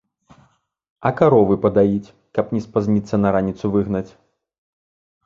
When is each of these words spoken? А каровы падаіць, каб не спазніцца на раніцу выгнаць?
А 1.09 1.11
каровы 1.19 1.57
падаіць, 1.65 2.13
каб 2.37 2.45
не 2.57 2.61
спазніцца 2.65 3.15
на 3.23 3.29
раніцу 3.37 3.65
выгнаць? 3.77 4.07